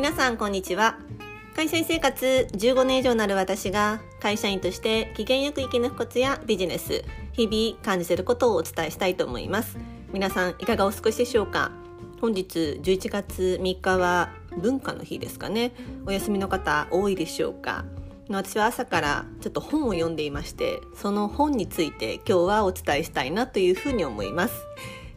[0.00, 0.98] 皆さんこんにちは。
[1.54, 9.76] 会社員生活15年以上になる私が会社員として機嫌よく生き抜くコツやビジネス日々感じていることをお伝えしたいと思います。
[10.10, 11.70] 皆さんいかがお過ごしでしょうか？
[12.18, 15.72] 本日11月3日は文化の日ですかね。
[16.06, 17.84] お休みの方多いでしょうか？
[18.30, 24.54] 私は朝からちょっと本を読んでいましてその本について今日はお伝えしたいなというふうに思います。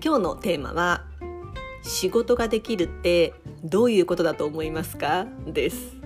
[0.00, 1.04] 今日のテーマは
[1.82, 5.26] 仕事ができるってどういうことだと思いますか？
[5.46, 5.96] です。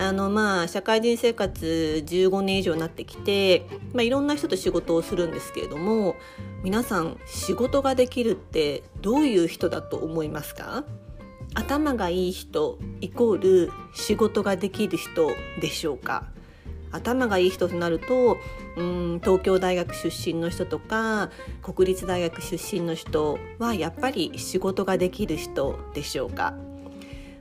[0.00, 6.14] あのまあ社会人生活15年以上になってきて、まあ、いろんな人と仕事をするんですけれども
[6.62, 10.84] 皆さん仕事ができるってどういう人だと思いますか？
[11.54, 16.28] 頭がいい人イコール仕事ができる人でしょうか？
[16.92, 18.38] 頭がいい人となると
[18.76, 26.54] うん東京大学出身の人とか国立大学出身の人はやっぱり仕事ができる人でしょうか？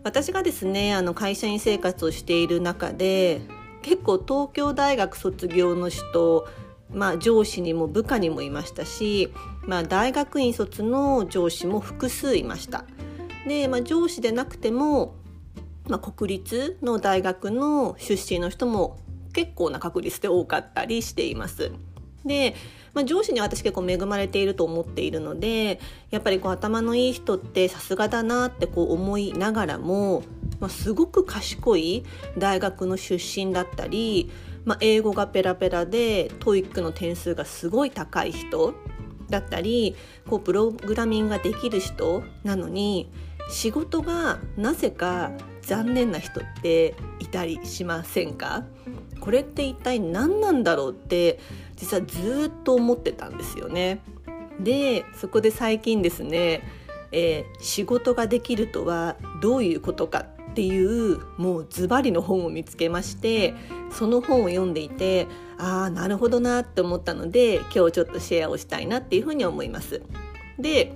[0.07, 3.41] 私がですねあの会社員生活をしている中で
[3.81, 6.47] 結構東京大学卒業の人
[6.89, 9.33] まあ、上司にも部下にもいましたし、
[9.65, 12.85] まあ、大学院卒の上司も複数いました。
[13.45, 15.13] で、まあ、上司でなくても、
[15.89, 18.97] まあ、国立の大学の出身の人も
[19.33, 21.73] 結構な確率で多かったりしています。
[22.27, 22.55] で、
[22.93, 25.79] まあ、上司に私結構恵まれていると思っているので
[26.11, 30.23] やっぱりこう頭のいい人ってさすがだなってこう思いながらも、
[30.59, 32.03] まあ、すごく賢い
[32.37, 34.29] 大学の出身だったり、
[34.65, 38.73] まあ、英語がペラペラで TOEIC の点数がすごい高い人
[39.29, 39.95] だったり
[40.29, 43.11] こうプログラミングができる人なのに
[43.49, 45.31] 仕事がなぜか
[45.61, 48.63] 残念な人っていたりしませんか？
[49.27, 51.37] これって一体何なんだろうって
[51.75, 53.99] 実はずっと思ってたんですよね。
[54.57, 56.61] でそこで最近ですね、
[57.11, 60.19] えー、仕事ができるとはどういうことか
[60.51, 63.53] っていうもうズバリの本を見つけまして
[63.91, 70.03] その本を読んでいてああなるほどなって思ったので今日ちょっとシェアをしたいなっていうふうに思います。
[70.57, 70.93] で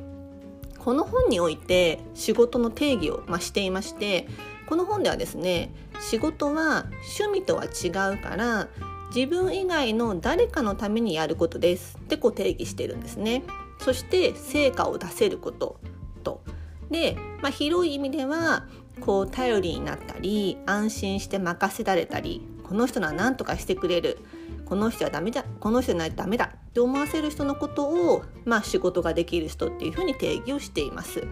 [0.83, 4.27] この本において仕事の定義を、ま、していまして
[4.65, 6.87] この本ではですね仕事は
[7.19, 8.67] 趣味とは違うから
[9.15, 13.43] 自分以外の誰かのためにやることですってこう定義してるんですね。
[13.79, 15.79] そして成果を出せること
[16.23, 16.41] と。
[16.89, 18.65] で、まあ、広い意味では
[19.01, 24.19] こう頼りになったり安心して任せられたりこの人なら何とかしてくれる
[24.65, 31.27] この人はダメだこの人ないとダメだって思わせる人のことを、まあ、仕事ができる人っていうふうに定義をしています。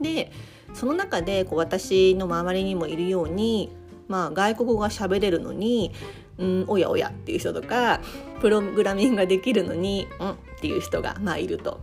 [0.00, 0.32] で
[0.74, 3.70] その中でこう私の周りにもいるように、
[4.06, 5.92] まあ、外国語が喋れるのに
[6.38, 8.00] うん、おやおやっていう人とか
[8.40, 11.80] プログラミングができるのにうんっていう人がまあいると。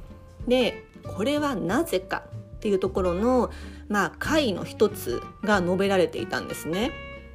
[0.48, 2.24] でこれはなぜか
[2.56, 3.52] っていうところの
[3.90, 6.92] まあ解の一つが述べられていたんですね。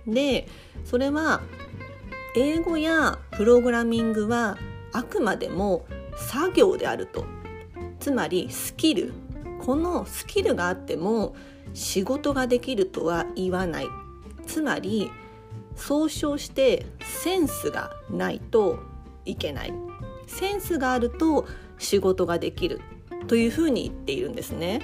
[0.06, 0.48] で
[0.84, 1.42] それは
[2.36, 4.56] 英語やプログラミングは
[4.92, 5.86] あくまでも
[6.16, 7.24] 作業であると。
[7.98, 9.12] つまりスキル
[9.60, 11.36] このスキルがあっても
[11.74, 13.86] 仕事ができるとは言わない。
[14.46, 15.10] つまり
[15.76, 18.80] 総称してセンスがないと
[19.24, 19.72] いけない。
[20.26, 21.46] センスがあると
[21.78, 22.80] 仕事ができる
[23.26, 24.80] というふうに言っているんですね。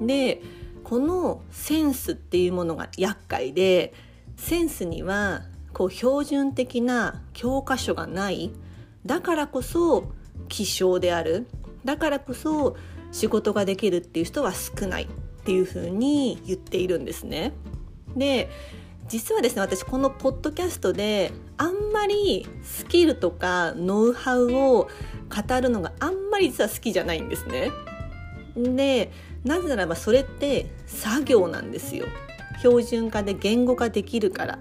[0.00, 0.42] で
[0.82, 3.94] このセンスっていうものが厄介で
[4.36, 5.42] センスには
[5.72, 8.50] こう標準的な教科書がない。
[9.06, 10.12] だからこそ
[10.48, 11.46] 希少である
[11.84, 12.76] だからこそ
[13.12, 15.06] 仕事ができるっていう人は少ないっ
[15.44, 17.52] ていうふうに言っているんですね。
[18.16, 18.48] で
[19.06, 24.88] 実はですね私このポッドキャストであんまりスキルとかノウハウを
[25.28, 27.70] 語るのがあんまり実は好きじゃないんですね。
[28.56, 29.12] で
[29.44, 32.06] なぜならばそれって作業なんですよ。
[32.60, 34.58] 標準化で言語化できるから。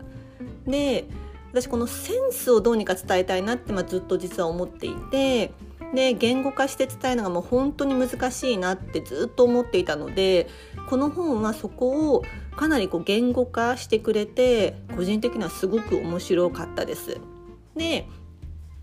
[0.67, 1.05] で
[1.53, 5.53] 私このセンスをどうにか伝えたいなって、まあ、ずっと実は思っていて
[5.93, 10.47] で言語化して伝えるのがもう本当に難しいなってずっと思っていたので
[10.89, 12.23] この本はそこを
[12.57, 17.19] かなりこう言語化してくれて個人的にはすごく面白かったです。
[17.75, 18.07] で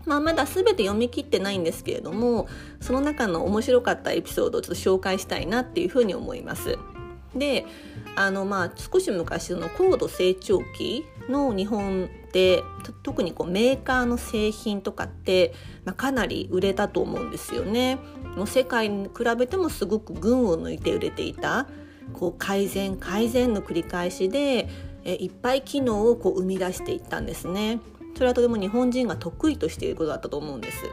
[0.03, 2.47] まあ、まだ全て読み切ってないんですけれども
[2.79, 6.79] その中の面白かったエピソードをちょっと紹介したいなっていうふうに思います。
[7.35, 7.65] で
[8.15, 12.63] あのまあ少し昔その高度成長期の日本で
[13.03, 17.97] 特にこうメーカーの製品とかって、まあ、かなり売れたと思うんですよね。
[18.35, 21.67] もう世界に比べてもすごく群を抜いて売れていた
[22.13, 24.69] こう改善改善の繰り返しで
[25.03, 27.79] えいっぱい機能をこう生み出していったんですね。
[28.15, 30.83] それはとても日本人が得意としていることだったと思うんです。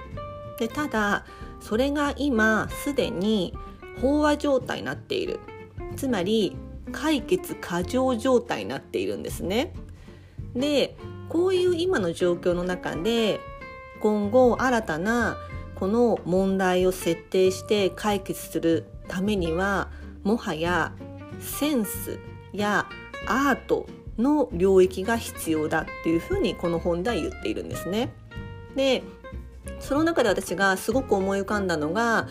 [0.58, 1.25] でただ
[1.61, 3.55] それが今すでに
[4.00, 5.40] 飽和状態になっている
[5.96, 6.56] つまり
[6.93, 9.73] 解決過剰状態になっているんですね。
[10.55, 10.96] で
[11.28, 13.40] こういう今の状況の中で
[14.00, 15.36] 今後新たな
[15.75, 19.88] この問題を設定して解決するためには
[20.25, 20.92] もはや
[21.40, 22.19] センス
[22.52, 22.86] や
[23.26, 23.86] アート
[24.19, 28.12] の領域が必要だっていうふうにこの本では言っているんですね。
[28.75, 29.02] で
[29.80, 32.28] その中で私がすごく思い浮かんだのが、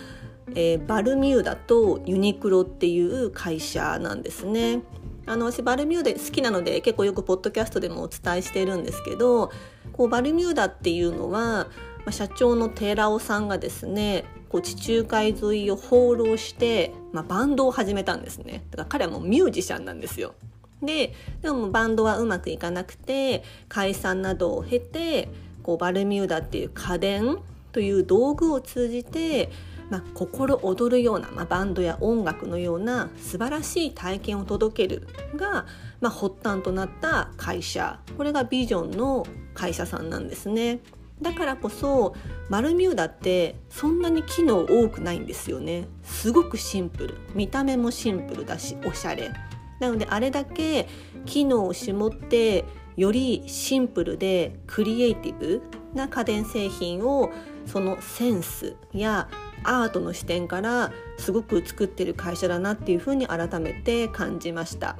[0.50, 4.82] えー、バルミューダとユニクロっていう会社なんですね。
[5.28, 9.52] あの私バルミューダ好きなので結構よくポッドキャストでもお伝えしているんですけど
[9.92, 11.68] こうバルミューダっていうのは、ま
[12.08, 20.34] あ、社長の寺尾さんがですねこう地中海沿いを放浪して、まあ、バンドを始めたんですねだから彼はもうミュージシャンなんですよ。
[20.82, 25.28] ででもバンドはうまくいかなくて解散などを経て
[25.64, 27.40] こうバルミューダっていう家電
[27.72, 29.50] という道具を通じて、
[29.90, 35.66] まあ、心躍るような、まあ、バンドや音楽のような素晴らしい体験を届けるが、
[36.02, 38.00] まあ、発端となった会社。
[38.18, 40.80] これがビジョンの会社さんなんですね。
[41.22, 42.16] だからこそ
[42.50, 45.88] バルミューダってそんなに機能多くないんですよね。
[46.04, 47.16] すごくシンプル。
[47.34, 49.32] 見た目もシンプルだしおしゃれ。
[49.80, 50.88] なのであれだけ
[51.26, 55.62] 機能を絞ってよりシンプルでクリエイティブ
[55.94, 57.32] な家電製品を
[57.66, 59.30] そのセンスや
[59.64, 64.98] アートの視点からすごく作ってる会社だなっていうふうに改めて感じました。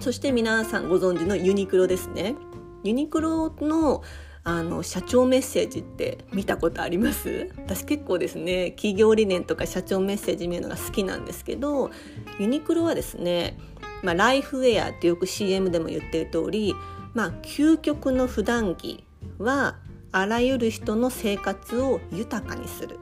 [0.00, 2.34] そして皆さんご存知のユニクロですね。
[2.82, 4.02] ユニクロの
[4.46, 7.50] あの社長メッセージって見たことあります？
[7.56, 11.90] 私結構ですね企業理念とか社長メッセージ見るのが好きなんですけど
[12.38, 13.56] ユニクロはですね
[14.02, 16.74] まあ、ライフウェアってよく CM でも言ってる通り、
[17.14, 19.02] まあ、究極の普段着
[19.38, 19.76] は
[20.12, 22.98] あらゆる人の生活を豊かにする。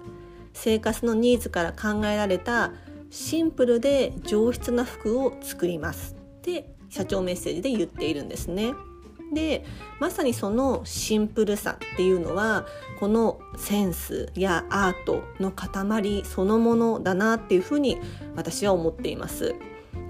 [0.55, 2.73] 生活のニーズから考えられた
[3.11, 6.17] シンプルで上質な服を作ります。
[6.39, 8.73] って社長メッセージで言っているんですね。
[9.33, 9.65] で
[9.99, 12.67] まさにそのシンプルさっていうのは
[13.01, 17.99] このセンスやアートの塊そのものだなっていうふうに
[18.37, 19.55] 私は思っています。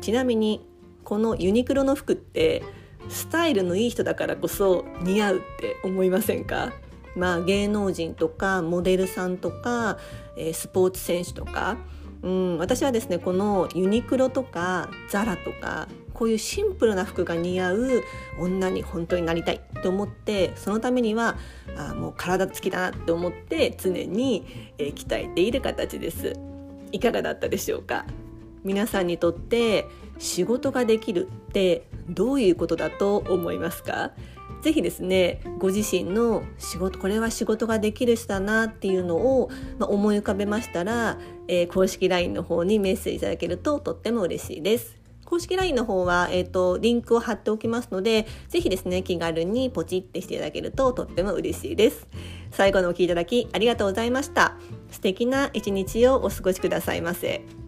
[0.00, 0.67] ちなみに
[1.05, 2.65] このユニクロの服って
[3.09, 6.73] スタイルのいい人だからこそ似合うって思いませんか？
[7.15, 9.99] まあ芸能人とかモデルさんとか、
[10.37, 11.76] え、スポーツ選手とか、
[12.23, 18.02] うん、私はですねこのユニクロとかザラとかこういうシンプルな服が似合う
[18.38, 21.37] 女に本当になりたいと思ってそのためには
[21.76, 24.46] あもう体つきだなって思って常に、
[24.79, 26.34] えー、鍛えている形です。
[26.93, 28.06] いかがだったでしょうか？
[28.62, 29.88] 皆さんにとって
[30.19, 34.12] 仕事ができるってどういうことだと思いますか？
[34.62, 41.19] ぜひですねご自身の仕事これは仕事ができる人だなっていうのを、まあ、思い浮かべましたら、
[41.49, 45.03] えー、公式 LINE の方にメッセージいただけるととっても嬉しいです。
[45.25, 52.06] 公式 LINE の方は、えーと、リンクを貼っておきますのでぜひですね気軽にポチってしていただけるととっても嬉しいです。
[52.50, 54.56] 最後のお聴きいただきありがとうございました。
[54.91, 57.62] 素敵な一日をお過ごしくださいませ。